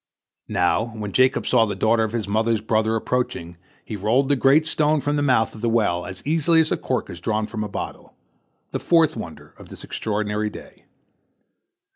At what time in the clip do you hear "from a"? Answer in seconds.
7.45-7.69